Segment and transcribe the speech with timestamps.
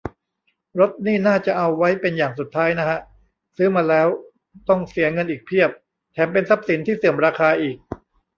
[0.79, 2.99] รถนี่น่าจะเอาไว้เป็นอย่างสุดท้ายนะฮะ
[3.55, 4.07] ซื้อมาแล้ว
[4.69, 5.69] ต้องเสียเงินอีกเพียบ
[6.13, 7.77] แถมเป็นทรัพย์สินที่เสื่อมราคาอีก